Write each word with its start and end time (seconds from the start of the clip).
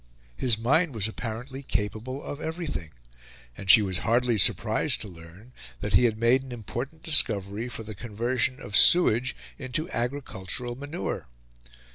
His 0.35 0.57
mind 0.57 0.95
was 0.95 1.07
apparently 1.07 1.61
capable 1.61 2.23
of 2.23 2.41
everything, 2.41 2.89
and 3.55 3.69
she 3.69 3.83
was 3.83 3.99
hardly 3.99 4.35
surprised 4.39 4.99
to 5.01 5.07
learn 5.07 5.53
that 5.79 5.93
he 5.93 6.05
had 6.05 6.17
made 6.17 6.41
an 6.41 6.51
important 6.51 7.03
discovery 7.03 7.69
for 7.69 7.83
the 7.83 7.93
conversion 7.93 8.59
of 8.59 8.75
sewage 8.75 9.35
into 9.59 9.87
agricultural 9.91 10.73
manure. 10.75 11.27